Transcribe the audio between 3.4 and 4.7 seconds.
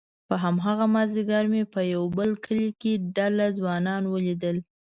ځوانان وليدل،